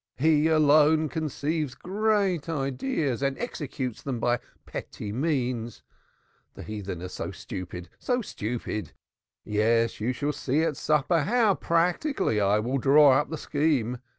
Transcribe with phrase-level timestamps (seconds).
[0.17, 5.83] He alone conceives great ideas and executes them by petty means.
[6.55, 8.93] The heathen are so stupid, so stupid!
[9.43, 13.99] Yes, you shall see at supper how practically I will draw up the scheme.